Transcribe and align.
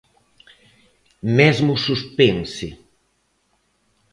Mesmo 1.37 1.73
suspense. 1.83 2.67